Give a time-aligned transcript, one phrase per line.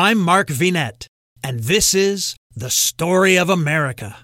[0.00, 1.06] I'm Mark Vinet,
[1.42, 4.16] and this is The Story of America.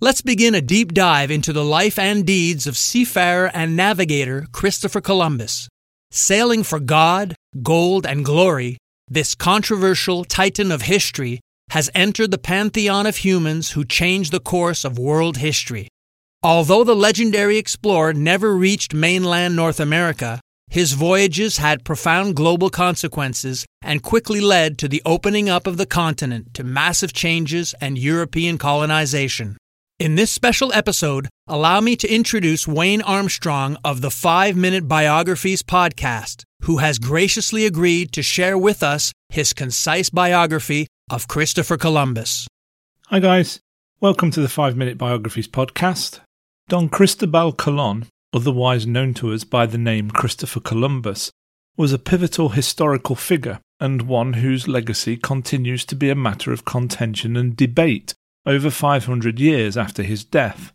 [0.00, 5.02] Let's begin a deep dive into the life and deeds of seafarer and navigator Christopher
[5.02, 5.68] Columbus.
[6.10, 11.40] Sailing for God, gold, and glory, this controversial titan of history
[11.72, 15.88] has entered the pantheon of humans who changed the course of world history.
[16.42, 20.40] Although the legendary explorer never reached mainland North America,
[20.72, 25.84] his voyages had profound global consequences and quickly led to the opening up of the
[25.84, 29.58] continent to massive changes and European colonization.
[29.98, 35.62] In this special episode, allow me to introduce Wayne Armstrong of the 5 Minute Biographies
[35.62, 42.48] podcast, who has graciously agreed to share with us his concise biography of Christopher Columbus.
[43.08, 43.60] Hi, guys.
[44.00, 46.20] Welcome to the 5 Minute Biographies podcast.
[46.70, 51.30] Don Cristobal Colon, otherwise known to us by the name Christopher Columbus,
[51.76, 56.64] was a pivotal historical figure and one whose legacy continues to be a matter of
[56.64, 58.14] contention and debate
[58.46, 60.72] over 500 years after his death.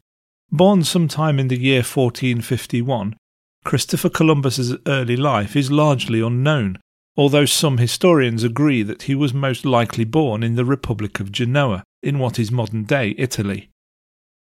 [0.52, 3.16] Born sometime in the year 1451,
[3.64, 6.80] Christopher Columbus's early life is largely unknown,
[7.17, 11.84] although some historians agree that he was most likely born in the Republic of Genoa,
[12.02, 13.70] in what is modern day Italy.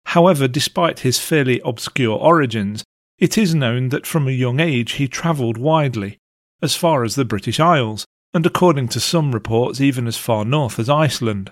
[0.05, 2.83] However, despite his fairly obscure origins,
[3.19, 6.17] it is known that from a young age he travelled widely,
[6.61, 10.79] as far as the British Isles, and according to some reports, even as far north
[10.79, 11.51] as Iceland.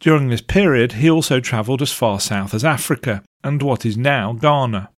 [0.00, 4.32] During this period, he also travelled as far south as Africa and what is now
[4.32, 4.90] Ghana.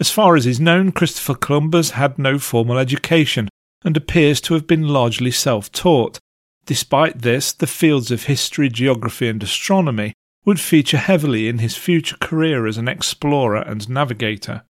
[0.00, 3.48] As far as is known, Christopher Columbus had no formal education
[3.84, 6.18] and appears to have been largely self taught.
[6.64, 12.16] Despite this, the fields of history, geography, and astronomy would feature heavily in his future
[12.20, 14.62] career as an explorer and navigator.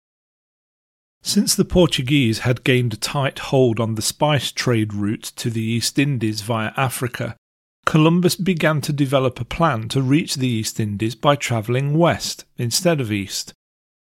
[1.21, 5.63] Since the Portuguese had gained a tight hold on the spice trade route to the
[5.63, 7.37] East Indies via Africa,
[7.85, 13.01] Columbus began to develop a plan to reach the East Indies by travelling west instead
[13.01, 13.53] of east.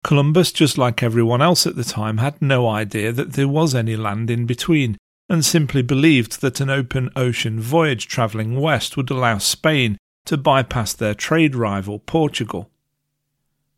[0.03, 3.97] Columbus, just like everyone else at the time, had no idea that there was any
[3.97, 4.99] land in between,
[5.31, 9.97] and simply believed that an open ocean voyage travelling west would allow Spain
[10.27, 12.71] to bypass their trade rival Portugal.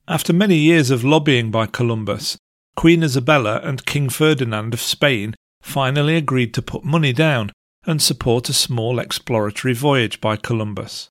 [0.08, 2.38] After many years of lobbying by Columbus,
[2.76, 7.50] Queen Isabella and King Ferdinand of Spain finally agreed to put money down
[7.86, 11.08] and support a small exploratory voyage by Columbus.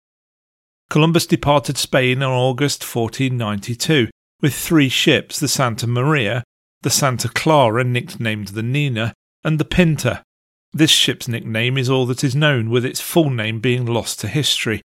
[0.89, 4.09] Columbus departed Spain in August 1492
[4.41, 6.43] with three ships the Santa Maria,
[6.81, 9.13] the Santa Clara, nicknamed the Nina,
[9.43, 10.21] and the Pinta.
[10.71, 14.27] This ship's nickname is all that is known, with its full name being lost to
[14.27, 14.81] history,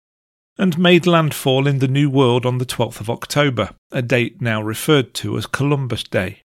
[0.58, 4.60] and made landfall in the New World on the 12th of October, a date now
[4.60, 6.42] referred to as Columbus Day.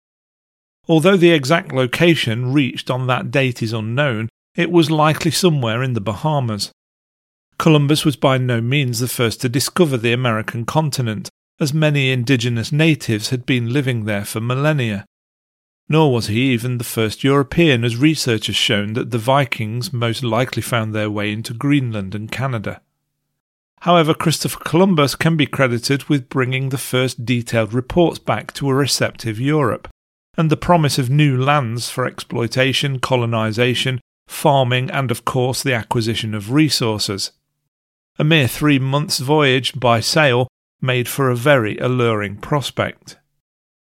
[0.87, 5.95] Although the exact location reached on that date is unknown, it was likely somewhere in
[5.95, 6.73] the Bahamas.
[7.59, 11.31] Columbus was by no means the first to discover the American continent,
[11.61, 15.07] as many indigenous natives had been living there for millennia.
[15.89, 20.23] Nor was he even the first European, as research has shown that the Vikings most
[20.25, 22.81] likely found their way into Greenland and Canada.
[23.83, 28.75] However, Christopher Columbus can be credited with bringing the first detailed reports back to a
[28.75, 29.89] receptive Europe,
[30.37, 36.33] and the promise of new lands for exploitation, colonisation, farming, and of course the acquisition
[36.33, 37.33] of resources.
[38.21, 40.47] A mere three months' voyage by sail
[40.81, 43.19] made for a very alluring prospect.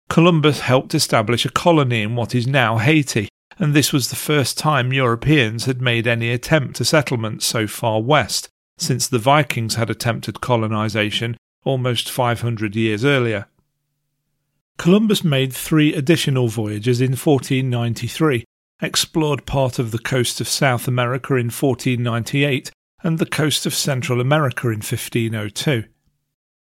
[0.09, 4.57] Columbus helped establish a colony in what is now Haiti, and this was the first
[4.57, 9.89] time Europeans had made any attempt to settlement so far west since the Vikings had
[9.89, 13.47] attempted colonization almost 500 years earlier.
[14.77, 18.45] Columbus made three additional voyages in 1493
[18.81, 22.71] explored part of the coast of South America in 1498
[23.03, 25.83] and the coast of Central America in 1502.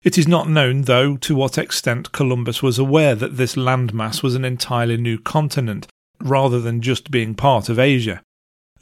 [0.02, 4.34] It is not known, though, to what extent Columbus was aware that this landmass was
[4.34, 5.86] an entirely new continent,
[6.20, 8.21] rather than just being part of Asia.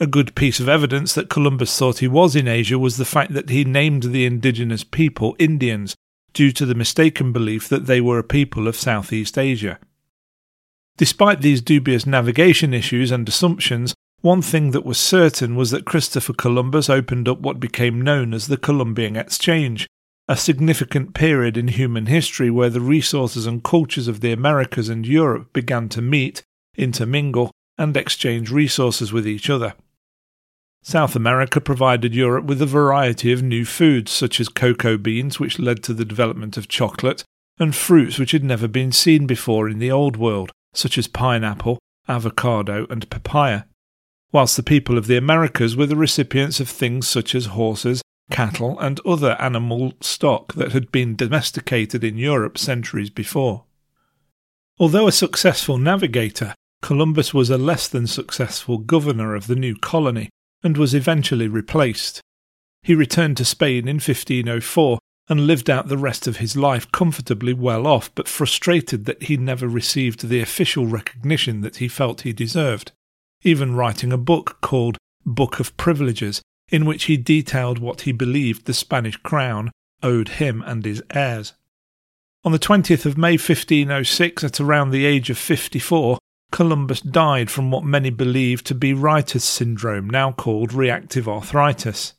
[0.02, 3.34] A good piece of evidence that Columbus thought he was in Asia was the fact
[3.34, 5.94] that he named the indigenous people Indians,
[6.32, 9.78] due to the mistaken belief that they were a people of Southeast Asia.
[10.96, 16.32] Despite these dubious navigation issues and assumptions, one thing that was certain was that Christopher
[16.32, 19.86] Columbus opened up what became known as the Columbian Exchange,
[20.28, 25.06] a significant period in human history where the resources and cultures of the Americas and
[25.06, 26.42] Europe began to meet,
[26.74, 29.74] intermingle, and exchange resources with each other.
[30.82, 35.58] South America provided Europe with a variety of new foods, such as cocoa beans, which
[35.58, 37.22] led to the development of chocolate,
[37.58, 41.78] and fruits which had never been seen before in the Old World such as pineapple,
[42.08, 43.64] avocado, and papaya,
[44.32, 48.78] whilst the people of the Americas were the recipients of things such as horses, cattle,
[48.78, 53.64] and other animal stock that had been domesticated in Europe centuries before.
[54.78, 60.30] Although a successful navigator, Columbus was a less than successful governor of the new colony
[60.62, 62.20] and was eventually replaced.
[62.82, 64.98] He returned to Spain in 1504
[65.28, 69.36] and lived out the rest of his life comfortably well off, but frustrated that he
[69.36, 72.90] never received the official recognition that he felt he deserved,
[73.42, 78.66] even writing a book called Book of Privileges, in which he detailed what he believed
[78.66, 79.70] the Spanish crown
[80.02, 81.52] owed him and his heirs.
[82.44, 86.18] On the 20th of May 1506, at around the age of 54,
[86.50, 92.14] Columbus died from what many believe to be Reiter's syndrome, now called reactive arthritis.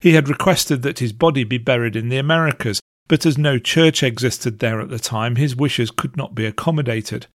[0.00, 4.02] He had requested that his body be buried in the Americas, but as no church
[4.02, 7.26] existed there at the time, his wishes could not be accommodated.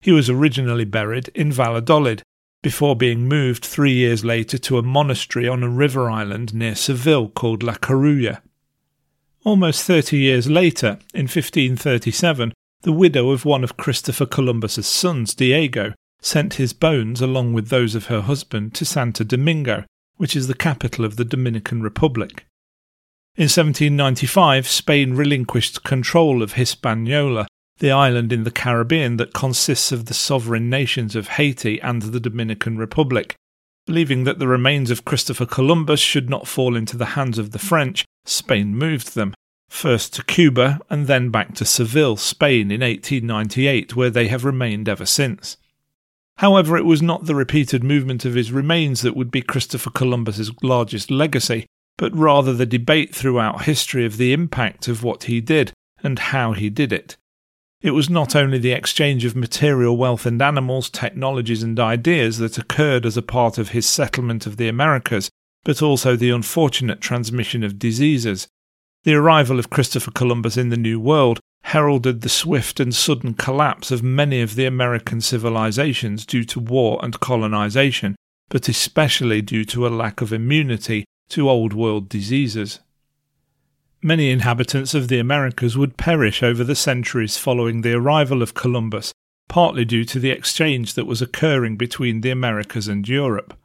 [0.00, 2.22] He was originally buried in Valladolid,
[2.62, 7.28] before being moved three years later to a monastery on a river island near Seville
[7.28, 8.40] called La Cartuja.
[9.44, 12.52] Almost thirty years later, in 1537,
[12.82, 17.94] the widow of one of Christopher Columbus's sons, Diego, sent his bones along with those
[17.94, 19.84] of her husband to Santo Domingo,
[20.16, 22.46] which is the capital of the Dominican Republic.
[23.36, 27.46] In 1795, Spain relinquished control of Hispaniola,
[27.78, 32.20] the island in the Caribbean that consists of the sovereign nations of Haiti and the
[32.20, 33.34] Dominican Republic.
[33.86, 37.58] Believing that the remains of Christopher Columbus should not fall into the hands of the
[37.58, 39.34] French, Spain moved them,
[39.76, 44.88] first to Cuba and then back to Seville, Spain in 1898, where they have remained
[44.88, 45.58] ever since.
[46.38, 50.50] However, it was not the repeated movement of his remains that would be Christopher Columbus's
[50.62, 51.66] largest legacy,
[51.98, 56.52] but rather the debate throughout history of the impact of what he did and how
[56.52, 57.16] he did it.
[57.82, 62.58] It was not only the exchange of material wealth and animals, technologies, and ideas that
[62.58, 65.30] occurred as a part of his settlement of the Americas,
[65.64, 68.48] but also the unfortunate transmission of diseases.
[69.06, 73.92] The arrival of Christopher Columbus in the New World heralded the swift and sudden collapse
[73.92, 78.16] of many of the American civilizations due to war and colonization,
[78.48, 82.80] but especially due to a lack of immunity to Old World diseases.
[84.02, 89.12] Many inhabitants of the Americas would perish over the centuries following the arrival of Columbus,
[89.48, 93.56] partly due to the exchange that was occurring between the Americas and Europe.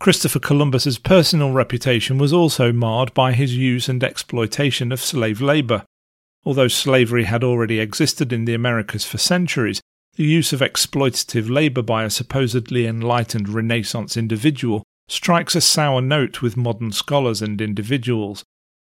[0.00, 5.84] Christopher Columbus's personal reputation was also marred by his use and exploitation of slave labour,
[6.44, 9.80] Although slavery had already existed in the Americas for centuries,
[10.16, 16.42] the use of exploitative labour by a supposedly enlightened Renaissance individual strikes a sour note
[16.42, 18.44] with modern scholars and individuals.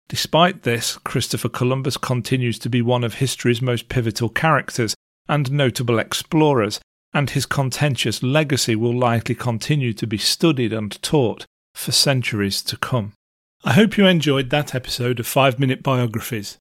[0.08, 4.96] Despite this, Christopher Columbus continues to be one of history's most pivotal characters
[5.28, 6.80] and notable explorers,
[7.18, 12.78] and his contentious legacy will likely continue to be studied and taught for centuries to
[12.78, 13.14] come.
[13.64, 16.60] I hope you enjoyed that episode of 5 Minute Biographies.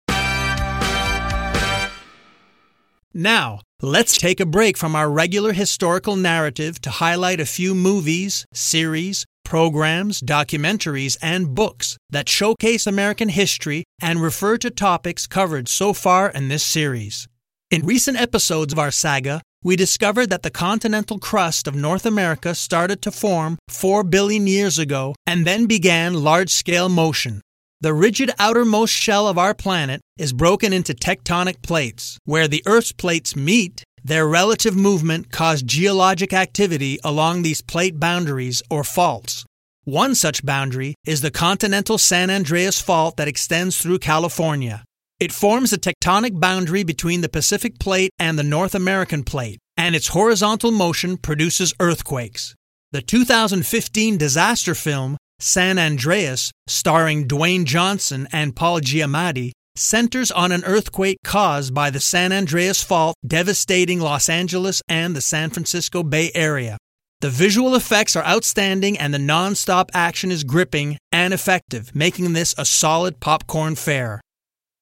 [3.13, 8.47] Now, let's take a break from our regular historical narrative to highlight a few movies,
[8.55, 15.93] series, programs, documentaries, and books that showcase American history and refer to topics covered so
[15.93, 17.29] far in this series.
[17.71, 22.55] In recent episodes of our saga, we discovered that the continental crust of North America
[22.55, 27.41] started to form 4 billion years ago and then began large scale motion.
[27.81, 32.19] The rigid outermost shell of our planet is broken into tectonic plates.
[32.25, 38.63] Where the Earth's plates meet, their relative movement caused geologic activity along these plate boundaries
[38.71, 39.45] or faults.
[39.85, 44.85] One such boundary is the continental San Andreas Fault that extends through California.
[45.19, 49.97] It forms a tectonic boundary between the Pacific Plate and the North American Plate, and
[49.97, 52.55] its horizontal motion produces earthquakes.
[52.93, 60.65] The 2015 disaster film San Andreas, starring Dwayne Johnson and Paul Giamatti, centers on an
[60.65, 66.31] earthquake caused by the San Andreas Fault devastating Los Angeles and the San Francisco Bay
[66.35, 66.77] Area.
[67.23, 72.35] The visual effects are outstanding and the non stop action is gripping and effective, making
[72.35, 74.21] this a solid popcorn fare.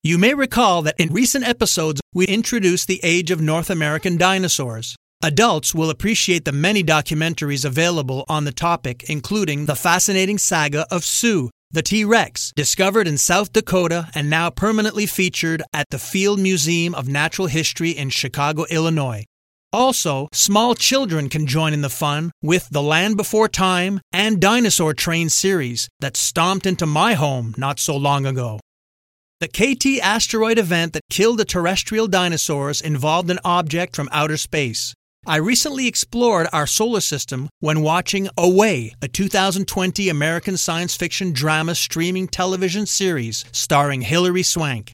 [0.07, 4.95] You may recall that in recent episodes we introduced the age of North American dinosaurs.
[5.23, 11.07] Adults will appreciate the many documentaries available on the topic, including the fascinating saga of
[11.07, 16.39] Sue, the T Rex, discovered in South Dakota and now permanently featured at the Field
[16.39, 19.25] Museum of Natural History in Chicago, Illinois.
[19.73, 24.93] Also, small children can join in the fun with The Land Before Time and Dinosaur
[24.93, 28.61] Train series that stomped into my home not so long ago.
[29.45, 34.95] The KT asteroid event that killed the terrestrial dinosaurs involved an object from outer space.
[35.27, 41.75] I recently explored our solar system when watching Away, a 2020 American science fiction drama
[41.75, 44.93] streaming television series starring Hilary Swank.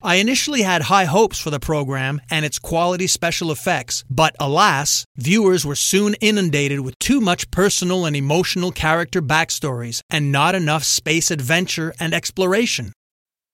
[0.00, 5.04] I initially had high hopes for the program and its quality special effects, but alas,
[5.16, 10.84] viewers were soon inundated with too much personal and emotional character backstories and not enough
[10.84, 12.92] space adventure and exploration.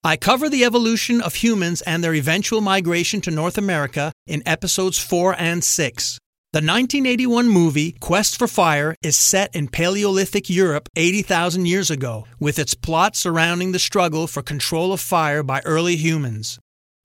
[0.06, 4.98] I cover the evolution of humans and their eventual migration to North America in episodes
[4.98, 6.18] 4 and 6.
[6.52, 12.58] The 1981 movie Quest for Fire is set in Paleolithic Europe 80,000 years ago, with
[12.58, 16.58] its plot surrounding the struggle for control of fire by early humans.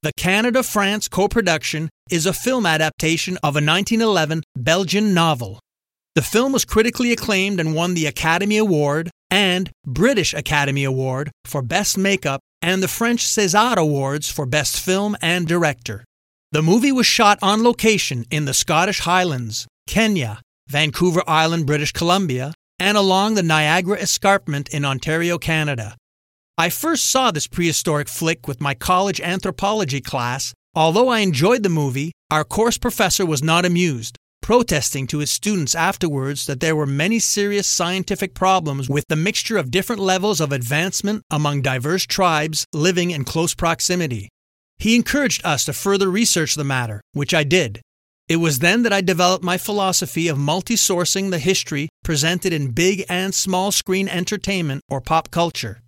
[0.04, 5.62] The Canada France co production is a film adaptation of a 1911 Belgian novel.
[6.16, 11.62] The film was critically acclaimed and won the Academy Award and British Academy Award for
[11.62, 16.04] Best Makeup and the French César Awards for Best Film and Director.
[16.52, 22.54] The movie was shot on location in the Scottish Highlands, Kenya, Vancouver Island, British Columbia,
[22.80, 25.96] and along the Niagara Escarpment in Ontario, Canada.
[26.58, 30.54] I first saw this prehistoric flick with my college anthropology class.
[30.76, 35.76] Although I enjoyed the movie, our course professor was not amused, protesting to his students
[35.76, 40.52] afterwards that there were many serious scientific problems with the mixture of different levels of
[40.52, 44.30] advancement among diverse tribes living in close proximity.
[44.78, 47.82] He encouraged us to further research the matter, which I did.
[48.30, 52.72] It was then that I developed my philosophy of multi sourcing the history presented in
[52.72, 55.82] big and small screen entertainment or pop culture.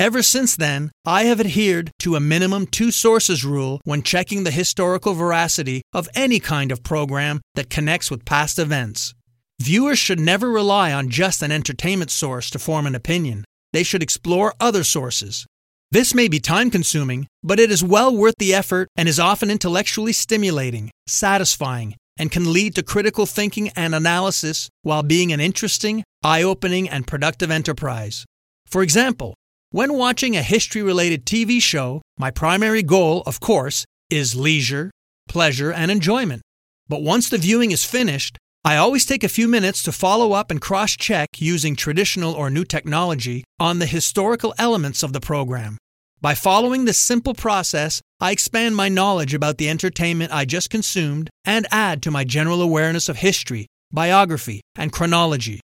[0.00, 4.50] Ever since then, I have adhered to a minimum two sources rule when checking the
[4.50, 9.12] historical veracity of any kind of program that connects with past events.
[9.60, 13.44] Viewers should never rely on just an entertainment source to form an opinion.
[13.74, 15.44] They should explore other sources.
[15.90, 19.50] This may be time consuming, but it is well worth the effort and is often
[19.50, 26.04] intellectually stimulating, satisfying, and can lead to critical thinking and analysis while being an interesting,
[26.24, 28.24] eye opening, and productive enterprise.
[28.66, 29.34] For example,
[29.72, 34.90] when watching a history related TV show, my primary goal, of course, is leisure,
[35.28, 36.42] pleasure, and enjoyment.
[36.88, 40.50] But once the viewing is finished, I always take a few minutes to follow up
[40.50, 45.78] and cross check using traditional or new technology on the historical elements of the program.
[46.20, 51.30] By following this simple process, I expand my knowledge about the entertainment I just consumed
[51.44, 55.60] and add to my general awareness of history, biography, and chronology.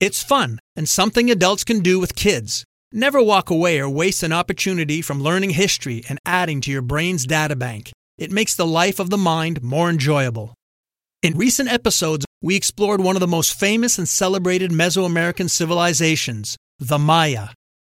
[0.00, 2.64] It's fun and something adults can do with kids.
[2.94, 7.26] Never walk away or waste an opportunity from learning history and adding to your brain's
[7.26, 7.90] databank.
[8.18, 10.52] It makes the life of the mind more enjoyable.
[11.22, 16.98] In recent episodes, we explored one of the most famous and celebrated Mesoamerican civilizations, the
[16.98, 17.48] Maya.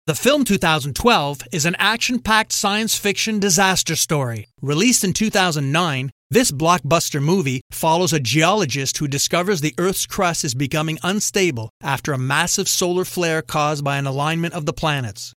[0.06, 4.46] The film 2012 is an action packed science fiction disaster story.
[4.62, 10.54] Released in 2009, this blockbuster movie follows a geologist who discovers the Earth's crust is
[10.54, 15.32] becoming unstable after a massive solar flare caused by an alignment of the planets.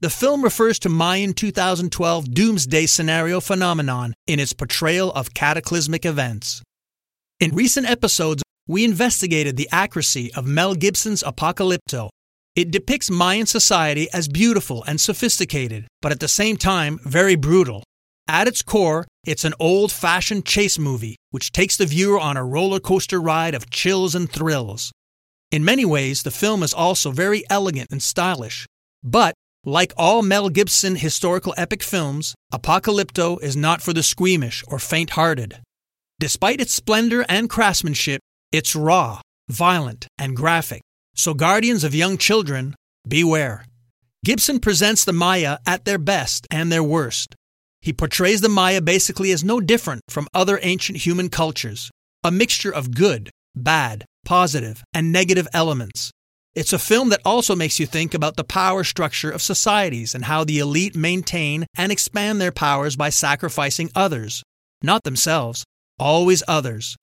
[0.00, 6.62] The film refers to Mayan 2012 doomsday scenario phenomenon in its portrayal of cataclysmic events.
[7.38, 12.10] In recent episodes, we investigated the accuracy of Mel Gibson's Apocalypto.
[12.56, 17.84] It depicts Mayan society as beautiful and sophisticated, but at the same time very brutal.
[18.26, 22.44] At its core, it's an old fashioned chase movie which takes the viewer on a
[22.44, 24.90] roller coaster ride of chills and thrills.
[25.52, 28.66] In many ways, the film is also very elegant and stylish.
[29.02, 34.78] But, like all Mel Gibson historical epic films, Apocalypto is not for the squeamish or
[34.78, 35.60] faint hearted.
[36.18, 38.20] Despite its splendor and craftsmanship,
[38.52, 40.82] it's raw, violent, and graphic.
[41.20, 42.74] So, guardians of young children,
[43.06, 43.66] beware.
[44.24, 47.34] Gibson presents the Maya at their best and their worst.
[47.82, 51.90] He portrays the Maya basically as no different from other ancient human cultures,
[52.24, 56.10] a mixture of good, bad, positive, and negative elements.
[56.54, 60.24] It's a film that also makes you think about the power structure of societies and
[60.24, 64.42] how the elite maintain and expand their powers by sacrificing others,
[64.82, 65.64] not themselves,
[65.98, 66.96] always others.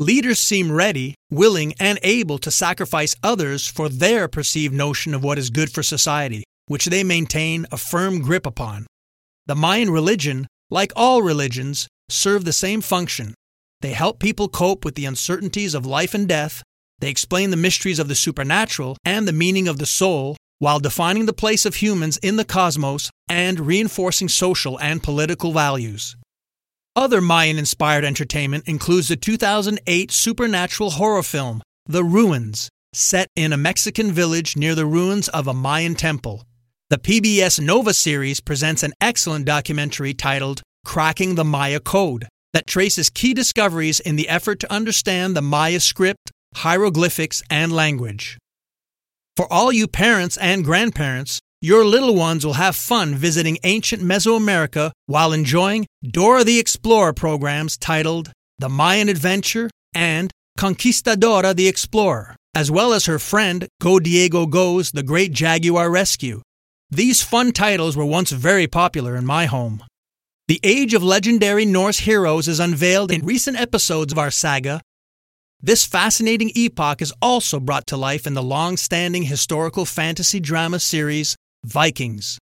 [0.00, 5.38] Leaders seem ready, willing, and able to sacrifice others for their perceived notion of what
[5.38, 8.86] is good for society, which they maintain a firm grip upon.
[9.46, 13.34] The Mayan religion, like all religions, serve the same function.
[13.80, 16.62] They help people cope with the uncertainties of life and death,
[17.00, 21.26] they explain the mysteries of the supernatural and the meaning of the soul, while defining
[21.26, 26.16] the place of humans in the cosmos and reinforcing social and political values.
[26.98, 33.56] Other Mayan inspired entertainment includes the 2008 supernatural horror film, The Ruins, set in a
[33.56, 36.44] Mexican village near the ruins of a Mayan temple.
[36.90, 43.10] The PBS Nova series presents an excellent documentary titled Cracking the Maya Code that traces
[43.10, 48.38] key discoveries in the effort to understand the Maya script, hieroglyphics, and language.
[49.36, 54.92] For all you parents and grandparents, your little ones will have fun visiting ancient Mesoamerica
[55.06, 62.70] while enjoying Dora the Explorer programs titled The Mayan Adventure and Conquistadora the Explorer, as
[62.70, 66.42] well as her friend Go Diego Go's The Great Jaguar Rescue.
[66.90, 69.82] These fun titles were once very popular in my home.
[70.46, 74.80] The age of legendary Norse heroes is unveiled in recent episodes of our saga.
[75.60, 80.78] This fascinating epoch is also brought to life in the long standing historical fantasy drama
[80.78, 82.38] series Vikings.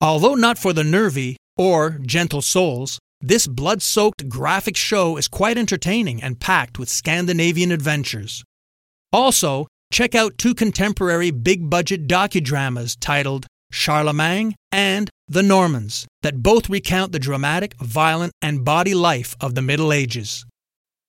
[0.00, 5.58] Although not for the nervy or gentle souls, this blood soaked graphic show is quite
[5.58, 8.42] entertaining and packed with Scandinavian adventures.
[9.12, 16.70] Also, check out two contemporary big budget docudramas titled Charlemagne and The Normans that both
[16.70, 20.46] recount the dramatic, violent, and body life of the Middle Ages.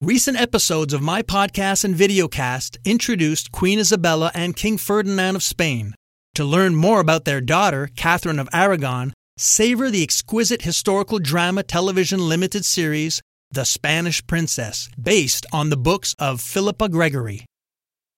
[0.02, 5.94] Recent episodes of my podcast and videocast introduced Queen Isabella and King Ferdinand of Spain,
[6.36, 12.20] to learn more about their daughter, Catherine of Aragon, savor the exquisite historical drama television
[12.28, 13.22] limited series,
[13.52, 17.46] The Spanish Princess, based on the books of Philippa Gregory.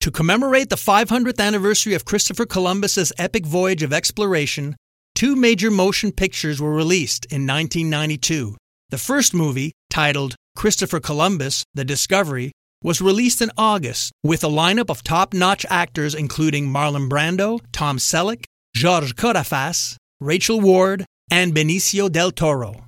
[0.02, 4.76] To commemorate the 500th anniversary of Christopher Columbus's epic voyage of exploration,
[5.16, 8.58] two major motion pictures were released in 1992.
[8.90, 12.52] The first movie, titled Christopher Columbus The Discovery,
[12.84, 17.98] was released in August with a lineup of top notch actors including Marlon Brando, Tom
[17.98, 18.44] Selleck,
[18.76, 22.86] George Corraface, Rachel Ward, and Benicio del Toro.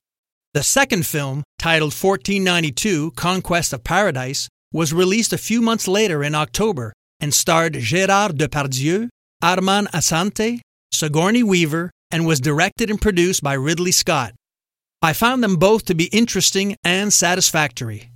[0.53, 6.35] The second film, titled 1492 Conquest of Paradise, was released a few months later in
[6.35, 9.09] October and starred Gérard Depardieu,
[9.41, 10.59] Armand Assante,
[10.91, 14.33] Sigourney Weaver, and was directed and produced by Ridley Scott.
[15.01, 18.09] I found them both to be interesting and satisfactory.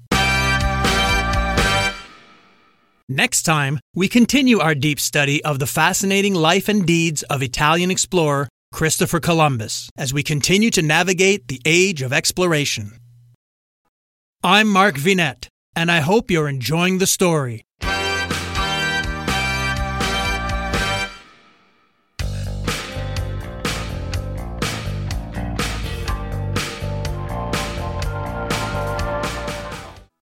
[3.11, 7.89] Next time, we continue our deep study of the fascinating life and deeds of Italian
[7.89, 12.91] explorer Christopher Columbus as we continue to navigate the age of exploration.
[14.43, 17.63] I'm Mark Vinet, and I hope you're enjoying the story.